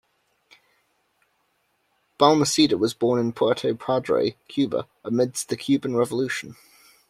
Balmaseda 2.19 2.75
was 2.79 2.95
born 2.95 3.19
in 3.19 3.33
Puerto 3.33 3.75
Padre, 3.75 4.35
Cuba 4.47 4.87
amidst 5.03 5.49
the 5.49 5.55
Cuban 5.55 5.95
Revolution. 5.95 6.55